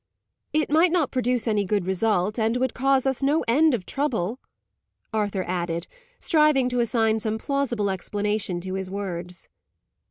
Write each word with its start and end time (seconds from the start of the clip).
"It 0.51 0.71
might 0.71 0.91
not 0.91 1.11
produce 1.11 1.47
any 1.47 1.63
good 1.63 1.85
result, 1.85 2.39
and 2.39 2.57
would 2.57 2.73
cause 2.73 3.05
us 3.05 3.21
no 3.21 3.43
end 3.47 3.75
of 3.75 3.85
trouble," 3.85 4.39
Arthur 5.13 5.43
added, 5.45 5.85
striving 6.17 6.69
to 6.69 6.79
assign 6.79 7.19
some 7.19 7.37
plausible 7.37 7.87
explanation 7.91 8.59
to 8.61 8.73
his 8.73 8.89
words. 8.89 9.47